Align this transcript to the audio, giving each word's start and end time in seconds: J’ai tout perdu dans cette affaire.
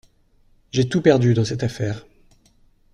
J’ai 0.71 0.89
tout 0.89 1.03
perdu 1.03 1.35
dans 1.35 1.45
cette 1.45 1.61
affaire. 1.61 2.03